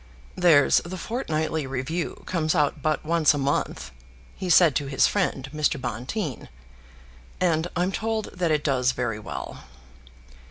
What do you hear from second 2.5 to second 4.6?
out but once a month," he